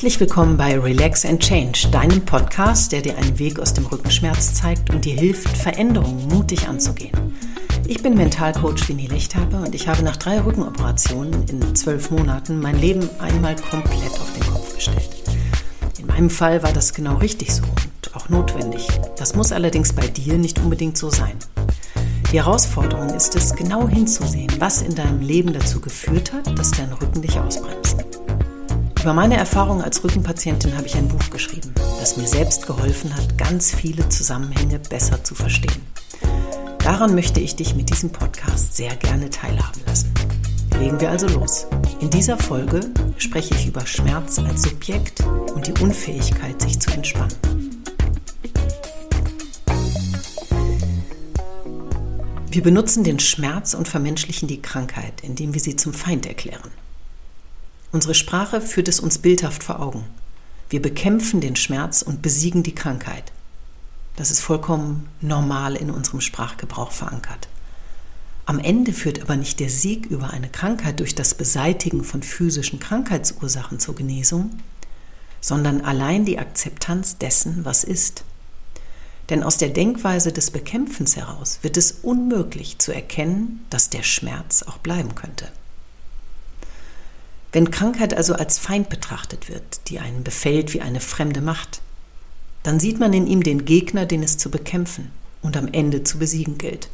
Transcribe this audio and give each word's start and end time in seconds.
Herzlich 0.00 0.20
willkommen 0.20 0.56
bei 0.56 0.78
Relax 0.78 1.26
and 1.26 1.42
Change, 1.42 1.86
deinem 1.92 2.24
Podcast, 2.24 2.90
der 2.90 3.02
dir 3.02 3.18
einen 3.18 3.38
Weg 3.38 3.60
aus 3.60 3.74
dem 3.74 3.84
Rückenschmerz 3.84 4.54
zeigt 4.54 4.88
und 4.88 5.04
dir 5.04 5.12
hilft, 5.12 5.46
Veränderungen 5.58 6.26
mutig 6.28 6.66
anzugehen. 6.66 7.12
Ich 7.86 8.02
bin 8.02 8.14
Mentalcoach 8.14 8.88
Winnie 8.88 9.08
Lechthaber 9.08 9.58
und 9.58 9.74
ich 9.74 9.88
habe 9.88 10.02
nach 10.02 10.16
drei 10.16 10.40
Rückenoperationen 10.40 11.46
in 11.48 11.76
zwölf 11.76 12.10
Monaten 12.10 12.60
mein 12.60 12.80
Leben 12.80 13.06
einmal 13.18 13.54
komplett 13.56 14.12
auf 14.12 14.32
den 14.32 14.50
Kopf 14.50 14.74
gestellt. 14.74 15.10
In 15.98 16.06
meinem 16.06 16.30
Fall 16.30 16.62
war 16.62 16.72
das 16.72 16.94
genau 16.94 17.16
richtig 17.16 17.54
so 17.54 17.62
und 17.64 18.16
auch 18.16 18.30
notwendig. 18.30 18.88
Das 19.18 19.34
muss 19.34 19.52
allerdings 19.52 19.92
bei 19.92 20.06
dir 20.06 20.38
nicht 20.38 20.60
unbedingt 20.60 20.96
so 20.96 21.10
sein. 21.10 21.36
Die 22.32 22.38
Herausforderung 22.38 23.10
ist 23.10 23.36
es, 23.36 23.54
genau 23.54 23.86
hinzusehen, 23.86 24.50
was 24.60 24.80
in 24.80 24.94
deinem 24.94 25.20
Leben 25.20 25.52
dazu 25.52 25.78
geführt 25.78 26.32
hat, 26.32 26.58
dass 26.58 26.70
dein 26.70 26.90
Rücken 26.90 27.20
dich 27.20 27.38
ausbremst. 27.38 27.89
Über 29.02 29.14
meine 29.14 29.38
Erfahrungen 29.38 29.80
als 29.80 30.04
Rückenpatientin 30.04 30.76
habe 30.76 30.86
ich 30.86 30.94
ein 30.94 31.08
Buch 31.08 31.30
geschrieben, 31.30 31.72
das 31.98 32.18
mir 32.18 32.26
selbst 32.26 32.66
geholfen 32.66 33.16
hat, 33.16 33.38
ganz 33.38 33.74
viele 33.74 34.06
Zusammenhänge 34.10 34.78
besser 34.78 35.24
zu 35.24 35.34
verstehen. 35.34 35.80
Daran 36.80 37.14
möchte 37.14 37.40
ich 37.40 37.56
dich 37.56 37.74
mit 37.74 37.88
diesem 37.88 38.10
Podcast 38.10 38.76
sehr 38.76 38.94
gerne 38.96 39.30
teilhaben 39.30 39.80
lassen. 39.86 40.12
Legen 40.78 41.00
wir 41.00 41.10
also 41.10 41.28
los. 41.28 41.66
In 42.00 42.10
dieser 42.10 42.36
Folge 42.36 42.80
spreche 43.16 43.54
ich 43.54 43.66
über 43.66 43.86
Schmerz 43.86 44.38
als 44.38 44.64
Subjekt 44.64 45.24
und 45.54 45.66
die 45.66 45.82
Unfähigkeit, 45.82 46.60
sich 46.60 46.78
zu 46.78 46.90
entspannen. 46.90 47.34
Wir 52.50 52.62
benutzen 52.62 53.02
den 53.02 53.18
Schmerz 53.18 53.72
und 53.72 53.88
vermenschlichen 53.88 54.46
die 54.46 54.60
Krankheit, 54.60 55.22
indem 55.22 55.54
wir 55.54 55.60
sie 55.60 55.76
zum 55.76 55.94
Feind 55.94 56.26
erklären. 56.26 56.70
Unsere 57.92 58.14
Sprache 58.14 58.60
führt 58.60 58.88
es 58.88 59.00
uns 59.00 59.18
bildhaft 59.18 59.64
vor 59.64 59.80
Augen. 59.80 60.04
Wir 60.68 60.80
bekämpfen 60.80 61.40
den 61.40 61.56
Schmerz 61.56 62.02
und 62.02 62.22
besiegen 62.22 62.62
die 62.62 62.74
Krankheit. 62.74 63.32
Das 64.14 64.30
ist 64.30 64.40
vollkommen 64.40 65.08
normal 65.20 65.74
in 65.74 65.90
unserem 65.90 66.20
Sprachgebrauch 66.20 66.92
verankert. 66.92 67.48
Am 68.46 68.58
Ende 68.58 68.92
führt 68.92 69.22
aber 69.22 69.36
nicht 69.36 69.58
der 69.60 69.70
Sieg 69.70 70.06
über 70.06 70.30
eine 70.30 70.48
Krankheit 70.48 71.00
durch 71.00 71.14
das 71.14 71.34
Beseitigen 71.34 72.04
von 72.04 72.22
physischen 72.22 72.78
Krankheitsursachen 72.78 73.80
zur 73.80 73.96
Genesung, 73.96 74.50
sondern 75.40 75.80
allein 75.80 76.24
die 76.24 76.38
Akzeptanz 76.38 77.18
dessen, 77.18 77.64
was 77.64 77.82
ist. 77.82 78.24
Denn 79.30 79.42
aus 79.42 79.56
der 79.56 79.68
Denkweise 79.70 80.32
des 80.32 80.50
Bekämpfens 80.50 81.16
heraus 81.16 81.60
wird 81.62 81.76
es 81.76 81.92
unmöglich 82.02 82.78
zu 82.78 82.92
erkennen, 82.92 83.64
dass 83.70 83.90
der 83.90 84.02
Schmerz 84.02 84.62
auch 84.62 84.78
bleiben 84.78 85.14
könnte. 85.14 85.48
Wenn 87.52 87.70
Krankheit 87.70 88.14
also 88.14 88.34
als 88.34 88.58
Feind 88.58 88.88
betrachtet 88.88 89.48
wird, 89.48 89.88
die 89.88 89.98
einen 89.98 90.22
befällt 90.22 90.72
wie 90.72 90.80
eine 90.80 91.00
fremde 91.00 91.40
Macht, 91.40 91.80
dann 92.62 92.78
sieht 92.78 93.00
man 93.00 93.12
in 93.12 93.26
ihm 93.26 93.42
den 93.42 93.64
Gegner, 93.64 94.06
den 94.06 94.22
es 94.22 94.38
zu 94.38 94.50
bekämpfen 94.50 95.10
und 95.42 95.56
am 95.56 95.68
Ende 95.72 96.04
zu 96.04 96.18
besiegen 96.18 96.58
gilt. 96.58 96.88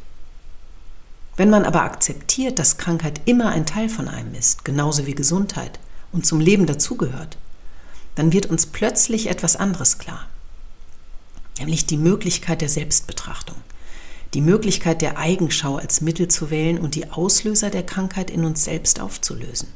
Wenn 1.35 1.51
man 1.51 1.65
aber 1.65 1.83
akzeptiert, 1.83 2.57
dass 2.57 2.77
Krankheit 2.77 3.21
immer 3.25 3.49
ein 3.49 3.67
Teil 3.67 3.89
von 3.89 4.07
einem 4.07 4.33
ist, 4.33 4.65
genauso 4.65 5.05
wie 5.05 5.13
Gesundheit 5.13 5.79
und 6.11 6.25
zum 6.25 6.39
Leben 6.39 6.65
dazugehört, 6.65 7.37
dann 8.15 8.33
wird 8.33 8.47
uns 8.47 8.65
plötzlich 8.65 9.29
etwas 9.29 9.55
anderes 9.55 9.99
klar, 9.99 10.25
nämlich 11.59 11.85
die 11.85 11.97
Möglichkeit 11.97 12.61
der 12.61 12.69
Selbstbetrachtung, 12.69 13.57
die 14.33 14.41
Möglichkeit 14.41 15.03
der 15.03 15.19
Eigenschau 15.19 15.75
als 15.75 16.01
Mittel 16.01 16.27
zu 16.27 16.49
wählen 16.49 16.79
und 16.79 16.95
die 16.95 17.11
Auslöser 17.11 17.69
der 17.69 17.83
Krankheit 17.83 18.31
in 18.31 18.43
uns 18.43 18.63
selbst 18.63 18.99
aufzulösen. 18.99 19.67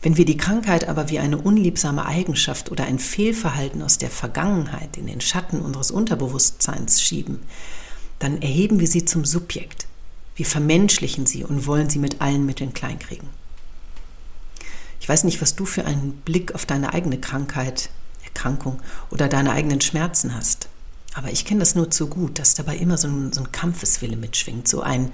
Wenn 0.00 0.16
wir 0.16 0.24
die 0.24 0.36
Krankheit 0.36 0.88
aber 0.88 1.10
wie 1.10 1.18
eine 1.18 1.38
unliebsame 1.38 2.06
Eigenschaft 2.06 2.70
oder 2.70 2.84
ein 2.84 2.98
Fehlverhalten 2.98 3.82
aus 3.82 3.98
der 3.98 4.10
Vergangenheit 4.10 4.96
in 4.96 5.06
den 5.06 5.20
Schatten 5.20 5.60
unseres 5.60 5.90
Unterbewusstseins 5.90 7.02
schieben, 7.02 7.40
dann 8.20 8.40
erheben 8.40 8.78
wir 8.78 8.86
sie 8.86 9.04
zum 9.04 9.24
Subjekt. 9.24 9.86
Wir 10.36 10.46
vermenschlichen 10.46 11.26
sie 11.26 11.42
und 11.42 11.66
wollen 11.66 11.90
sie 11.90 11.98
mit 11.98 12.20
allen 12.20 12.46
Mitteln 12.46 12.72
kleinkriegen. 12.72 13.28
Ich 15.00 15.08
weiß 15.08 15.24
nicht, 15.24 15.40
was 15.40 15.56
du 15.56 15.64
für 15.64 15.84
einen 15.84 16.12
Blick 16.24 16.54
auf 16.54 16.64
deine 16.64 16.92
eigene 16.92 17.18
Krankheit, 17.18 17.90
Erkrankung 18.24 18.80
oder 19.10 19.28
deine 19.28 19.52
eigenen 19.52 19.80
Schmerzen 19.80 20.34
hast. 20.34 20.68
Aber 21.14 21.32
ich 21.32 21.44
kenne 21.44 21.60
das 21.60 21.74
nur 21.74 21.90
zu 21.90 22.06
gut, 22.06 22.38
dass 22.38 22.54
dabei 22.54 22.76
immer 22.76 22.98
so 22.98 23.08
ein, 23.08 23.32
so 23.32 23.40
ein 23.40 23.50
Kampfeswille 23.50 24.16
mitschwingt, 24.16 24.68
so 24.68 24.82
ein 24.82 25.10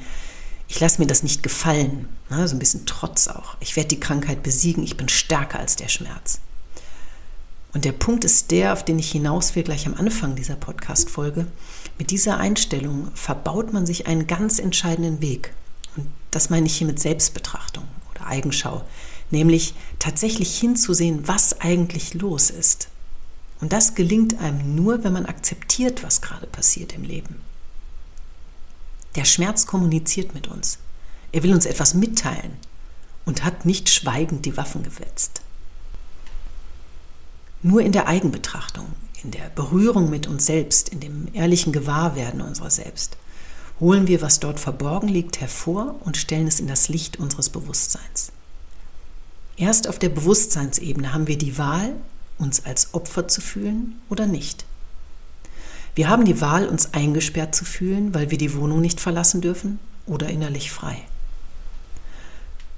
ich 0.68 0.80
lasse 0.80 1.00
mir 1.00 1.06
das 1.06 1.22
nicht 1.22 1.42
gefallen, 1.42 2.08
ne, 2.30 2.48
so 2.48 2.56
ein 2.56 2.58
bisschen 2.58 2.86
Trotz 2.86 3.28
auch. 3.28 3.56
Ich 3.60 3.76
werde 3.76 3.88
die 3.88 4.00
Krankheit 4.00 4.42
besiegen, 4.42 4.82
ich 4.82 4.96
bin 4.96 5.08
stärker 5.08 5.58
als 5.58 5.76
der 5.76 5.88
Schmerz. 5.88 6.40
Und 7.74 7.84
der 7.84 7.92
Punkt 7.92 8.24
ist 8.24 8.52
der, 8.52 8.72
auf 8.72 8.84
den 8.84 9.00
ich 9.00 9.10
hinaus 9.10 9.56
will, 9.56 9.64
gleich 9.64 9.86
am 9.86 9.94
Anfang 9.94 10.36
dieser 10.36 10.54
Podcast-Folge. 10.54 11.48
Mit 11.98 12.10
dieser 12.10 12.38
Einstellung 12.38 13.08
verbaut 13.14 13.72
man 13.72 13.84
sich 13.84 14.06
einen 14.06 14.28
ganz 14.28 14.60
entscheidenden 14.60 15.20
Weg. 15.20 15.52
Und 15.96 16.06
das 16.30 16.50
meine 16.50 16.66
ich 16.66 16.76
hier 16.76 16.86
mit 16.86 17.00
Selbstbetrachtung 17.00 17.84
oder 18.14 18.26
Eigenschau. 18.26 18.84
Nämlich 19.32 19.74
tatsächlich 19.98 20.56
hinzusehen, 20.56 21.26
was 21.26 21.60
eigentlich 21.60 22.14
los 22.14 22.50
ist. 22.50 22.88
Und 23.60 23.72
das 23.72 23.96
gelingt 23.96 24.38
einem 24.40 24.76
nur, 24.76 25.02
wenn 25.02 25.12
man 25.12 25.26
akzeptiert, 25.26 26.04
was 26.04 26.22
gerade 26.22 26.46
passiert 26.46 26.92
im 26.92 27.02
Leben. 27.02 27.40
Der 29.14 29.24
Schmerz 29.24 29.66
kommuniziert 29.66 30.34
mit 30.34 30.48
uns. 30.48 30.78
Er 31.32 31.42
will 31.42 31.54
uns 31.54 31.66
etwas 31.66 31.94
mitteilen 31.94 32.52
und 33.24 33.44
hat 33.44 33.64
nicht 33.64 33.88
schweigend 33.88 34.44
die 34.44 34.56
Waffen 34.56 34.82
gewetzt. 34.82 35.42
Nur 37.62 37.80
in 37.80 37.92
der 37.92 38.08
Eigenbetrachtung, 38.08 38.86
in 39.22 39.30
der 39.30 39.48
Berührung 39.54 40.10
mit 40.10 40.26
uns 40.26 40.46
selbst, 40.46 40.90
in 40.90 41.00
dem 41.00 41.28
ehrlichen 41.32 41.72
Gewahrwerden 41.72 42.42
unserer 42.42 42.70
selbst, 42.70 43.16
holen 43.80 44.06
wir, 44.06 44.20
was 44.20 44.40
dort 44.40 44.60
verborgen 44.60 45.08
liegt, 45.08 45.40
hervor 45.40 45.96
und 46.04 46.16
stellen 46.16 46.46
es 46.46 46.60
in 46.60 46.66
das 46.66 46.88
Licht 46.88 47.18
unseres 47.18 47.48
Bewusstseins. 47.48 48.32
Erst 49.56 49.88
auf 49.88 49.98
der 49.98 50.08
Bewusstseinsebene 50.08 51.12
haben 51.12 51.26
wir 51.26 51.38
die 51.38 51.58
Wahl, 51.58 51.94
uns 52.38 52.64
als 52.64 52.92
Opfer 52.94 53.28
zu 53.28 53.40
fühlen 53.40 54.00
oder 54.10 54.26
nicht. 54.26 54.64
Wir 55.94 56.08
haben 56.08 56.24
die 56.24 56.40
Wahl, 56.40 56.66
uns 56.66 56.92
eingesperrt 56.92 57.54
zu 57.54 57.64
fühlen, 57.64 58.14
weil 58.14 58.30
wir 58.30 58.38
die 58.38 58.54
Wohnung 58.54 58.80
nicht 58.80 59.00
verlassen 59.00 59.40
dürfen 59.40 59.78
oder 60.06 60.28
innerlich 60.28 60.70
frei. 60.70 60.96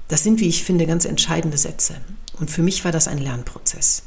Das 0.08 0.22
sind, 0.22 0.40
wie 0.40 0.48
ich 0.48 0.64
finde, 0.64 0.86
ganz 0.86 1.04
entscheidende 1.04 1.58
Sätze. 1.58 1.96
Und 2.38 2.50
für 2.50 2.62
mich 2.62 2.84
war 2.84 2.92
das 2.92 3.08
ein 3.08 3.18
Lernprozess. 3.18 4.02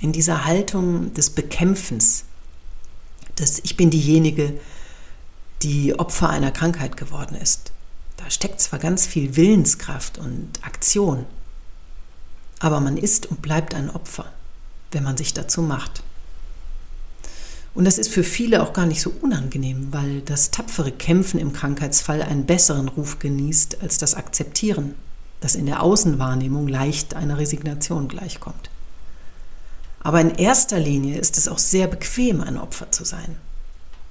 In 0.00 0.12
dieser 0.12 0.44
Haltung 0.44 1.14
des 1.14 1.30
Bekämpfens, 1.30 2.24
dass 3.36 3.60
ich 3.60 3.76
bin 3.76 3.90
diejenige, 3.90 4.54
die 5.62 5.98
Opfer 5.98 6.28
einer 6.28 6.50
Krankheit 6.50 6.96
geworden 6.96 7.36
ist. 7.36 7.72
Da 8.16 8.28
steckt 8.28 8.60
zwar 8.60 8.78
ganz 8.78 9.06
viel 9.06 9.36
Willenskraft 9.36 10.18
und 10.18 10.50
Aktion, 10.62 11.24
aber 12.58 12.80
man 12.80 12.96
ist 12.96 13.26
und 13.26 13.42
bleibt 13.42 13.74
ein 13.74 13.90
Opfer, 13.90 14.32
wenn 14.90 15.04
man 15.04 15.16
sich 15.16 15.34
dazu 15.34 15.62
macht. 15.62 16.02
Und 17.74 17.84
das 17.86 17.98
ist 17.98 18.10
für 18.10 18.22
viele 18.22 18.62
auch 18.62 18.72
gar 18.72 18.86
nicht 18.86 19.00
so 19.00 19.12
unangenehm, 19.22 19.88
weil 19.92 20.20
das 20.20 20.50
tapfere 20.50 20.92
Kämpfen 20.92 21.40
im 21.40 21.52
Krankheitsfall 21.52 22.22
einen 22.22 22.44
besseren 22.44 22.88
Ruf 22.88 23.18
genießt 23.18 23.80
als 23.80 23.96
das 23.98 24.14
Akzeptieren, 24.14 24.94
das 25.40 25.54
in 25.54 25.66
der 25.66 25.82
Außenwahrnehmung 25.82 26.68
leicht 26.68 27.14
einer 27.14 27.38
Resignation 27.38 28.08
gleichkommt. 28.08 28.70
Aber 30.00 30.20
in 30.20 30.30
erster 30.34 30.78
Linie 30.78 31.18
ist 31.18 31.38
es 31.38 31.48
auch 31.48 31.58
sehr 31.58 31.86
bequem, 31.86 32.40
ein 32.40 32.58
Opfer 32.58 32.90
zu 32.90 33.04
sein. 33.04 33.36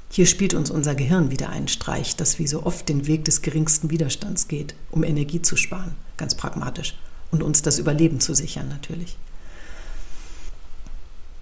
Hier 0.10 0.26
spielt 0.26 0.54
uns 0.54 0.72
unser 0.72 0.96
Gehirn 0.96 1.32
wieder 1.32 1.50
einen 1.50 1.68
Streich, 1.68 2.16
das 2.16 2.40
wie 2.40 2.48
so 2.48 2.66
oft 2.66 2.90
den 2.90 3.08
Weg 3.08 3.26
des 3.26 3.42
geringsten 3.42 3.92
Widerstands 3.92 4.48
geht, 4.48 4.76
um 4.90 5.04
Energie 5.04 5.42
zu 5.42 5.56
sparen, 5.56 5.96
ganz 6.18 6.36
pragmatisch, 6.36 6.98
und 7.30 7.44
uns 7.44 7.62
das 7.62 7.78
Überleben 7.78 8.20
zu 8.20 8.34
sichern 8.34 8.68
natürlich. 8.68 9.18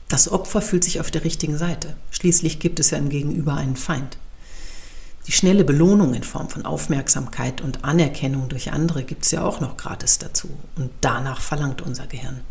Das 0.10 0.32
Opfer 0.32 0.62
fühlt 0.62 0.84
sich 0.84 1.00
auf 1.00 1.12
der 1.12 1.24
richtigen 1.24 1.58
Seite. 1.58 1.96
Schließlich 2.12 2.60
gibt 2.60 2.80
es 2.80 2.90
ja 2.90 2.98
im 2.98 3.10
Gegenüber 3.10 3.54
einen 3.54 3.76
Feind. 3.76 4.18
Die 5.28 5.32
schnelle 5.32 5.64
Belohnung 5.64 6.16
in 6.16 6.24
Form 6.24 6.50
von 6.50 6.66
Aufmerksamkeit 6.66 7.62
und 7.62 7.86
Anerkennung 7.86 8.50
durch 8.50 8.72
andere 8.72 9.04
gibt 9.04 9.26
es 9.26 9.32
ja 9.32 9.44
auch 9.46 9.60
noch 9.62 9.78
gratis 9.78 10.18
dazu. 10.18 10.50
Und 10.76 10.90
danach 11.02 11.42
verlangt 11.42 11.84
unser 11.84 12.08
Gehirn. 12.08 12.42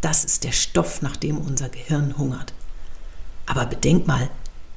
Das 0.00 0.24
ist 0.24 0.44
der 0.44 0.52
Stoff, 0.52 1.02
nach 1.02 1.16
dem 1.16 1.36
unser 1.36 1.68
Gehirn 1.68 2.16
hungert. 2.16 2.54
Aber 3.44 3.66
bedenk 3.66 4.06
mal, 4.06 4.30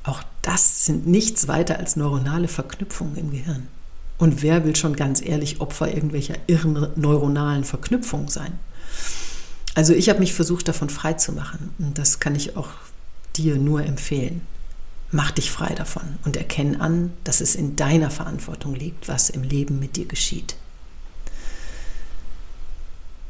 auch 0.04 0.22
das 0.42 0.86
sind 0.86 1.08
nichts 1.08 1.48
weiter 1.48 1.80
als 1.80 1.96
neuronale 1.96 2.50
Verknüpfungen 2.50 3.16
im 3.16 3.32
Gehirn. 3.32 3.70
Und 4.18 4.42
wer 4.42 4.66
will 4.66 4.76
schon 4.76 4.98
ganz 4.98 5.22
ehrlich 5.22 5.62
Opfer 5.62 5.94
irgendwelcher 5.94 6.36
irren 6.48 6.90
neuronalen 6.98 7.64
Verknüpfungen 7.64 8.28
sein? 8.28 8.60
Also 9.78 9.94
ich 9.94 10.10
habe 10.10 10.22
mich 10.22 10.34
versucht, 10.34 10.68
davon 10.68 10.90
frei 10.90 11.14
zu 11.14 11.34
machen. 11.34 11.70
Und 11.78 12.00
das 12.00 12.20
kann 12.20 12.34
ich 12.34 12.58
auch 12.58 12.70
dir 13.36 13.58
nur 13.58 13.86
empfehlen. 13.86 14.42
Mach 15.12 15.30
dich 15.30 15.52
frei 15.52 15.76
davon 15.76 16.18
und 16.26 16.36
erkenn 16.36 16.82
an, 16.82 17.14
dass 17.24 17.42
es 17.42 17.54
in 17.54 17.76
deiner 17.76 18.10
Verantwortung 18.10 18.74
liegt, 18.74 19.08
was 19.08 19.30
im 19.30 19.44
Leben 19.44 19.78
mit 19.78 19.96
dir 19.96 20.08
geschieht. 20.08 20.56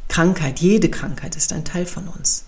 Krankheit, 0.07 0.61
jede 0.61 0.89
Krankheit 0.89 1.35
ist 1.35 1.51
ein 1.51 1.65
Teil 1.65 1.85
von 1.85 2.07
uns. 2.07 2.45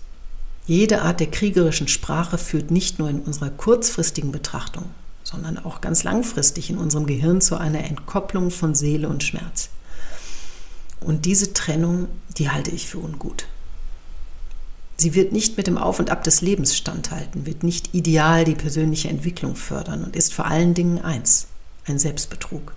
Jede 0.66 1.02
Art 1.02 1.20
der 1.20 1.30
kriegerischen 1.30 1.86
Sprache 1.86 2.38
führt 2.38 2.70
nicht 2.70 2.98
nur 2.98 3.10
in 3.10 3.20
unserer 3.20 3.50
kurzfristigen 3.50 4.32
Betrachtung, 4.32 4.86
sondern 5.24 5.58
auch 5.58 5.82
ganz 5.82 6.04
langfristig 6.04 6.70
in 6.70 6.78
unserem 6.78 7.04
Gehirn 7.04 7.42
zu 7.42 7.58
einer 7.58 7.84
Entkopplung 7.84 8.50
von 8.50 8.74
Seele 8.74 9.10
und 9.10 9.24
Schmerz. 9.24 9.68
Und 11.00 11.26
diese 11.26 11.52
Trennung, 11.52 12.08
die 12.38 12.48
halte 12.48 12.70
ich 12.70 12.86
für 12.86 12.98
ungut. 12.98 13.46
Sie 15.00 15.14
wird 15.14 15.32
nicht 15.32 15.56
mit 15.56 15.66
dem 15.66 15.78
Auf 15.78 15.98
und 15.98 16.10
Ab 16.10 16.24
des 16.24 16.42
Lebens 16.42 16.76
standhalten, 16.76 17.46
wird 17.46 17.62
nicht 17.62 17.94
ideal 17.94 18.44
die 18.44 18.54
persönliche 18.54 19.08
Entwicklung 19.08 19.56
fördern 19.56 20.04
und 20.04 20.14
ist 20.14 20.34
vor 20.34 20.44
allen 20.44 20.74
Dingen 20.74 20.98
eins, 20.98 21.46
ein 21.86 21.98
Selbstbetrug. 21.98 22.74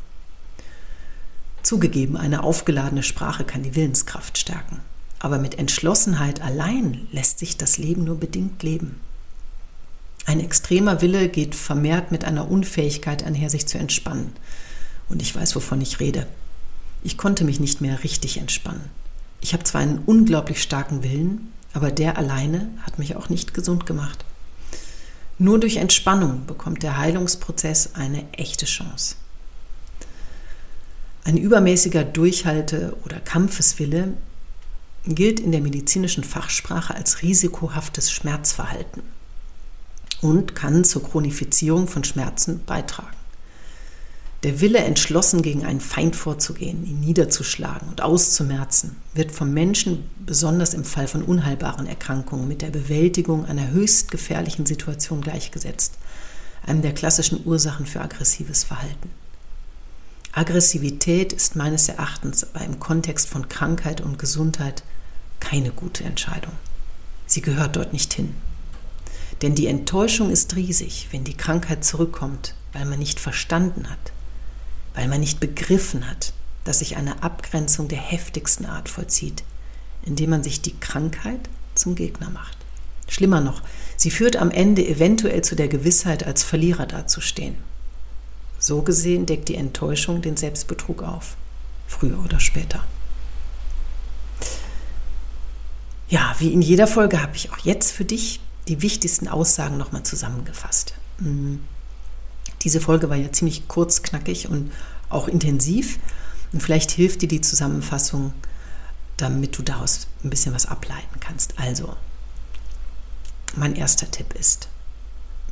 Zugegeben, 1.63 2.15
eine 2.15 2.45
aufgeladene 2.45 3.03
Sprache 3.03 3.43
kann 3.43 3.63
die 3.63 3.75
Willenskraft 3.75 4.37
stärken. 4.37 4.79
Aber 5.19 5.37
mit 5.37 5.59
Entschlossenheit 5.59 6.39
allein 6.39 7.09
lässt 7.11 7.39
sich 7.39 7.57
das 7.57 7.77
Leben 7.77 8.05
nur 8.05 8.17
bedingt 8.17 8.63
leben. 8.63 9.01
Ein 10.25 10.39
extremer 10.39 11.01
Wille 11.01 11.27
geht 11.27 11.55
vermehrt 11.55 12.13
mit 12.13 12.23
einer 12.23 12.49
Unfähigkeit 12.49 13.25
einher, 13.25 13.49
sich 13.49 13.67
zu 13.67 13.77
entspannen. 13.77 14.31
Und 15.09 15.21
ich 15.21 15.35
weiß, 15.35 15.57
wovon 15.57 15.81
ich 15.81 15.99
rede. 15.99 16.25
Ich 17.03 17.17
konnte 17.17 17.43
mich 17.43 17.59
nicht 17.59 17.81
mehr 17.81 18.01
richtig 18.01 18.37
entspannen. 18.37 18.89
Ich 19.41 19.51
habe 19.51 19.65
zwar 19.65 19.81
einen 19.81 19.99
unglaublich 20.05 20.61
starken 20.61 21.03
Willen, 21.03 21.51
aber 21.73 21.91
der 21.91 22.17
alleine 22.17 22.69
hat 22.83 22.99
mich 22.99 23.15
auch 23.15 23.29
nicht 23.29 23.53
gesund 23.53 23.85
gemacht. 23.85 24.23
Nur 25.39 25.59
durch 25.59 25.77
Entspannung 25.77 26.45
bekommt 26.45 26.83
der 26.83 26.97
Heilungsprozess 26.97 27.95
eine 27.95 28.31
echte 28.33 28.65
Chance. 28.65 29.15
Ein 31.23 31.37
übermäßiger 31.37 32.03
Durchhalte- 32.03 32.95
oder 33.05 33.19
Kampfeswille 33.19 34.13
gilt 35.05 35.39
in 35.39 35.51
der 35.51 35.61
medizinischen 35.61 36.23
Fachsprache 36.23 36.93
als 36.93 37.21
risikohaftes 37.23 38.11
Schmerzverhalten 38.11 39.01
und 40.21 40.55
kann 40.55 40.83
zur 40.83 41.03
Chronifizierung 41.03 41.87
von 41.87 42.03
Schmerzen 42.03 42.63
beitragen. 42.65 43.22
Der 44.43 44.59
Wille, 44.59 44.79
entschlossen 44.79 45.41
gegen 45.41 45.63
einen 45.65 45.79
Feind 45.79 46.17
vorzugehen, 46.17 46.85
ihn 46.85 46.99
niederzuschlagen 46.99 47.87
und 47.87 48.01
auszumerzen, 48.01 48.97
wird 49.13 49.31
vom 49.31 49.53
Menschen 49.53 50.03
besonders 50.25 50.73
im 50.73 50.83
Fall 50.83 51.07
von 51.07 51.23
unheilbaren 51.23 51.87
Erkrankungen 51.87 52.49
mit 52.49 52.61
der 52.61 52.69
Bewältigung 52.69 53.45
einer 53.45 53.71
höchst 53.71 54.11
gefährlichen 54.11 54.65
Situation 54.65 55.21
gleichgesetzt, 55.21 55.93
einem 56.65 56.81
der 56.81 56.93
klassischen 56.93 57.45
Ursachen 57.45 57.85
für 57.85 58.01
aggressives 58.01 58.65
Verhalten. 58.65 59.11
Aggressivität 60.33 61.31
ist 61.31 61.55
meines 61.55 61.87
Erachtens 61.87 62.43
aber 62.43 62.65
im 62.65 62.81
Kontext 62.81 63.29
von 63.29 63.47
Krankheit 63.47 64.01
und 64.01 64.19
Gesundheit 64.19 64.83
keine 65.39 65.71
gute 65.71 66.03
Entscheidung. 66.03 66.51
Sie 67.27 67.41
gehört 67.41 67.77
dort 67.77 67.93
nicht 67.93 68.13
hin. 68.13 68.35
Denn 69.41 69.55
die 69.55 69.67
Enttäuschung 69.67 70.31
ist 70.31 70.55
riesig, 70.57 71.07
wenn 71.11 71.23
die 71.23 71.37
Krankheit 71.37 71.85
zurückkommt, 71.85 72.55
weil 72.73 72.85
man 72.85 72.99
nicht 72.99 73.19
verstanden 73.19 73.89
hat, 73.89 74.11
weil 74.93 75.07
man 75.07 75.19
nicht 75.19 75.39
begriffen 75.39 76.09
hat, 76.09 76.33
dass 76.63 76.79
sich 76.79 76.95
eine 76.95 77.23
Abgrenzung 77.23 77.87
der 77.87 77.99
heftigsten 77.99 78.65
Art 78.65 78.89
vollzieht, 78.89 79.43
indem 80.03 80.29
man 80.31 80.43
sich 80.43 80.61
die 80.61 80.77
Krankheit 80.79 81.49
zum 81.75 81.95
Gegner 81.95 82.29
macht. 82.29 82.57
Schlimmer 83.07 83.41
noch, 83.41 83.61
sie 83.97 84.11
führt 84.11 84.37
am 84.37 84.51
Ende 84.51 84.87
eventuell 84.87 85.43
zu 85.43 85.55
der 85.55 85.67
Gewissheit, 85.67 86.25
als 86.25 86.43
Verlierer 86.43 86.85
dazustehen. 86.85 87.55
So 88.59 88.81
gesehen 88.81 89.25
deckt 89.25 89.49
die 89.49 89.55
Enttäuschung 89.55 90.21
den 90.21 90.37
Selbstbetrug 90.37 91.03
auf, 91.03 91.35
früher 91.87 92.23
oder 92.23 92.39
später. 92.39 92.83
Ja, 96.07 96.35
wie 96.39 96.53
in 96.53 96.61
jeder 96.61 96.87
Folge 96.87 97.21
habe 97.21 97.35
ich 97.35 97.51
auch 97.51 97.57
jetzt 97.59 97.91
für 97.91 98.05
dich 98.05 98.39
die 98.67 98.81
wichtigsten 98.81 99.27
Aussagen 99.27 99.77
nochmal 99.77 100.03
zusammengefasst. 100.03 100.93
Mm. 101.19 101.55
Diese 102.63 102.81
Folge 102.81 103.09
war 103.09 103.17
ja 103.17 103.31
ziemlich 103.31 103.67
kurz, 103.67 104.03
knackig 104.03 104.49
und 104.49 104.71
auch 105.09 105.27
intensiv. 105.27 105.99
Und 106.51 106.61
vielleicht 106.61 106.91
hilft 106.91 107.21
dir 107.21 107.27
die 107.27 107.41
Zusammenfassung, 107.41 108.33
damit 109.17 109.57
du 109.57 109.63
daraus 109.63 110.07
ein 110.23 110.29
bisschen 110.29 110.53
was 110.53 110.65
ableiten 110.65 111.19
kannst. 111.19 111.59
Also, 111.59 111.95
mein 113.55 113.75
erster 113.75 114.09
Tipp 114.09 114.33
ist, 114.33 114.69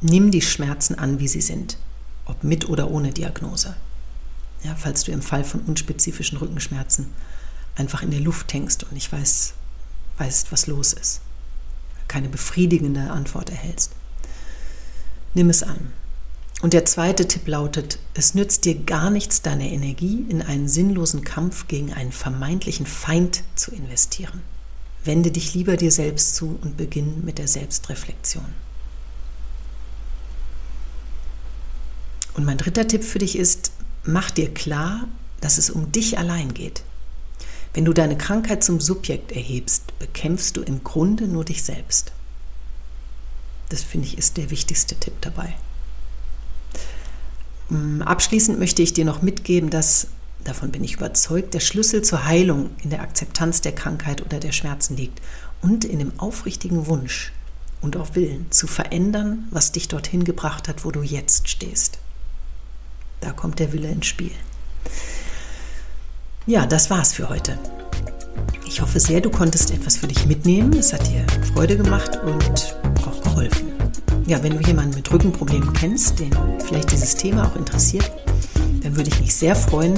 nimm 0.01 0.31
die 0.31 0.41
Schmerzen 0.41 0.95
an, 0.97 1.19
wie 1.19 1.27
sie 1.27 1.41
sind 1.41 1.77
ob 2.25 2.43
mit 2.43 2.69
oder 2.69 2.89
ohne 2.89 3.11
Diagnose. 3.11 3.75
Ja, 4.63 4.75
falls 4.75 5.03
du 5.03 5.11
im 5.11 5.21
Fall 5.21 5.43
von 5.43 5.61
unspezifischen 5.61 6.37
Rückenschmerzen 6.37 7.07
einfach 7.75 8.03
in 8.03 8.11
der 8.11 8.19
Luft 8.19 8.53
hängst 8.53 8.83
und 8.83 8.93
nicht 8.93 9.11
weißt, 9.11 9.53
weißt, 10.17 10.51
was 10.51 10.67
los 10.67 10.93
ist, 10.93 11.21
keine 12.07 12.29
befriedigende 12.29 13.11
Antwort 13.11 13.49
erhältst. 13.49 13.91
Nimm 15.33 15.49
es 15.49 15.63
an. 15.63 15.93
Und 16.61 16.73
der 16.73 16.85
zweite 16.85 17.27
Tipp 17.27 17.47
lautet, 17.47 17.97
es 18.13 18.35
nützt 18.35 18.65
dir 18.65 18.75
gar 18.75 19.09
nichts, 19.09 19.41
deine 19.41 19.71
Energie 19.71 20.25
in 20.29 20.43
einen 20.43 20.67
sinnlosen 20.67 21.23
Kampf 21.23 21.67
gegen 21.67 21.91
einen 21.91 22.11
vermeintlichen 22.11 22.85
Feind 22.85 23.43
zu 23.55 23.71
investieren. 23.71 24.41
Wende 25.03 25.31
dich 25.31 25.55
lieber 25.55 25.75
dir 25.75 25.91
selbst 25.91 26.35
zu 26.35 26.59
und 26.61 26.77
beginn 26.77 27.25
mit 27.25 27.39
der 27.39 27.47
Selbstreflexion. 27.47 28.45
Und 32.35 32.45
mein 32.45 32.59
dritter 32.59 32.87
Tipp 32.87 33.03
für 33.03 33.19
dich 33.19 33.35
ist, 33.35 33.71
mach 34.03 34.29
dir 34.29 34.53
klar, 34.53 35.07
dass 35.41 35.57
es 35.57 35.71
um 35.71 35.91
dich 35.91 36.19
allein 36.19 36.53
geht. 36.53 36.83
Wenn 37.73 37.85
du 37.85 37.93
deine 37.93 38.17
Krankheit 38.17 38.63
zum 38.63 38.79
Subjekt 38.79 39.31
erhebst, 39.31 39.97
bekämpfst 39.97 40.57
du 40.57 40.61
im 40.61 40.83
Grunde 40.83 41.27
nur 41.27 41.43
dich 41.43 41.63
selbst. 41.63 42.11
Das 43.69 43.81
finde 43.81 44.07
ich 44.07 44.17
ist 44.17 44.37
der 44.37 44.51
wichtigste 44.51 44.95
Tipp 44.95 45.13
dabei. 45.21 45.55
Mm, 47.71 48.01
abschließend 48.01 48.59
möchte 48.59 48.81
ich 48.81 48.93
dir 48.93 49.05
noch 49.05 49.21
mitgeben, 49.21 49.69
dass, 49.69 50.07
davon 50.43 50.71
bin 50.71 50.83
ich 50.83 50.95
überzeugt, 50.95 51.53
der 51.53 51.61
Schlüssel 51.61 52.01
zur 52.01 52.25
Heilung 52.25 52.69
in 52.83 52.89
der 52.89 53.01
Akzeptanz 53.01 53.61
der 53.61 53.71
Krankheit 53.71 54.21
oder 54.21 54.39
der 54.39 54.51
Schmerzen 54.51 54.97
liegt 54.97 55.21
und 55.61 55.85
in 55.85 55.99
dem 55.99 56.19
aufrichtigen 56.19 56.87
Wunsch 56.87 57.31
und 57.79 57.95
auch 57.95 58.13
Willen 58.15 58.47
zu 58.51 58.67
verändern, 58.67 59.47
was 59.51 59.71
dich 59.71 59.87
dorthin 59.87 60.25
gebracht 60.25 60.67
hat, 60.67 60.83
wo 60.83 60.91
du 60.91 61.01
jetzt 61.01 61.47
stehst. 61.47 61.97
Da 63.21 63.31
kommt 63.31 63.59
der 63.59 63.71
Wille 63.71 63.89
ins 63.89 64.07
Spiel. 64.07 64.31
Ja, 66.45 66.65
das 66.65 66.89
war's 66.89 67.13
für 67.13 67.29
heute. 67.29 67.57
Ich 68.65 68.81
hoffe 68.81 68.99
sehr, 68.99 69.21
du 69.21 69.29
konntest 69.29 69.71
etwas 69.71 69.97
für 69.97 70.07
dich 70.07 70.25
mitnehmen. 70.25 70.73
Es 70.73 70.91
hat 70.91 71.07
dir 71.07 71.25
Freude 71.53 71.77
gemacht 71.77 72.19
und 72.23 72.75
auch 73.05 73.21
geholfen. 73.23 73.70
Ja, 74.27 74.41
wenn 74.43 74.57
du 74.57 74.67
jemanden 74.67 74.95
mit 74.95 75.11
Rückenproblemen 75.11 75.73
kennst, 75.73 76.19
den 76.19 76.31
vielleicht 76.65 76.91
dieses 76.91 77.15
Thema 77.15 77.47
auch 77.47 77.55
interessiert, 77.55 78.09
dann 78.83 78.95
würde 78.95 79.09
ich 79.09 79.19
mich 79.19 79.35
sehr 79.35 79.55
freuen, 79.55 79.93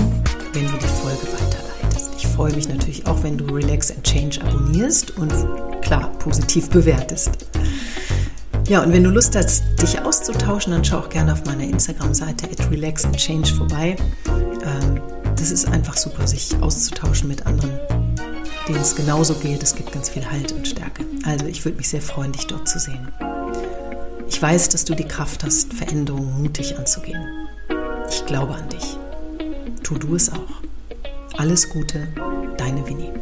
wenn 0.53 0.65
du 0.65 0.73
die 0.73 0.87
Folge 0.87 1.27
weiterleitest. 1.33 2.11
Ich 2.17 2.27
freue 2.27 2.53
mich 2.53 2.67
natürlich 2.67 3.05
auch, 3.05 3.21
wenn 3.23 3.37
du 3.37 3.45
Relax 3.45 3.91
and 3.91 4.03
Change 4.03 4.41
abonnierst 4.41 5.17
und 5.17 5.33
klar 5.81 6.11
positiv 6.19 6.69
bewertest. 6.69 7.31
Ja, 8.69 8.81
und 8.81 8.93
wenn 8.93 9.03
du 9.03 9.09
Lust 9.09 9.35
hast, 9.35 9.63
dich 9.81 10.01
auszutauschen, 10.01 10.71
dann 10.71 10.85
schau 10.85 10.99
auch 10.99 11.09
gerne 11.09 11.33
auf 11.33 11.43
meiner 11.45 11.63
Instagram-Seite 11.63 12.45
at 12.49 12.71
Relax 12.71 13.03
and 13.03 13.17
Change 13.17 13.53
vorbei. 13.53 13.97
Ähm, 14.25 15.01
das 15.35 15.51
ist 15.51 15.67
einfach 15.67 15.97
super, 15.97 16.25
sich 16.25 16.55
auszutauschen 16.61 17.27
mit 17.27 17.45
anderen, 17.45 17.71
denen 18.69 18.79
es 18.79 18.95
genauso 18.95 19.33
geht. 19.35 19.61
Es 19.61 19.75
gibt 19.75 19.91
ganz 19.91 20.09
viel 20.09 20.25
Halt 20.25 20.53
und 20.53 20.65
Stärke. 20.65 21.03
Also 21.25 21.45
ich 21.45 21.65
würde 21.65 21.77
mich 21.77 21.89
sehr 21.89 22.01
freuen, 22.01 22.31
dich 22.31 22.47
dort 22.47 22.69
zu 22.69 22.79
sehen. 22.79 23.09
Ich 24.33 24.41
weiß, 24.41 24.69
dass 24.69 24.83
du 24.83 24.95
die 24.95 25.07
Kraft 25.07 25.43
hast, 25.43 25.75
Veränderungen 25.75 26.41
mutig 26.41 26.75
anzugehen. 26.75 27.23
Ich 28.09 28.25
glaube 28.25 28.55
an 28.55 28.67
dich. 28.67 28.97
Tu 29.83 29.95
du 29.99 30.15
es 30.15 30.31
auch. 30.31 31.37
Alles 31.37 31.69
Gute, 31.69 32.07
deine 32.57 32.85
Winnie. 32.87 33.13